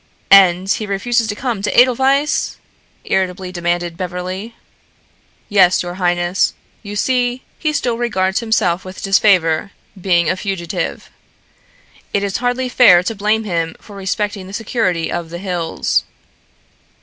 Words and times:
"And 0.31 0.67
he 0.67 0.87
refuses 0.87 1.27
to 1.27 1.35
come 1.35 1.61
to 1.61 1.79
Edelweiss?" 1.79 2.57
irritably 3.05 3.51
demanded 3.51 3.97
Beverly. 3.97 4.55
"Yes, 5.47 5.83
your 5.83 5.93
highness. 6.01 6.55
You 6.81 6.95
see, 6.95 7.43
he 7.59 7.71
still 7.71 7.99
regards 7.99 8.39
himself 8.39 8.83
with 8.83 9.03
disfavor, 9.03 9.69
being 9.99 10.27
a 10.27 10.35
fugitive. 10.35 11.11
It 12.15 12.23
is 12.23 12.37
hardly 12.37 12.67
fair 12.67 13.03
to 13.03 13.13
blame 13.13 13.43
him 13.43 13.75
for 13.79 13.95
respecting 13.95 14.47
the 14.47 14.53
security 14.53 15.11
of 15.11 15.29
the 15.29 15.37
hills." 15.37 16.03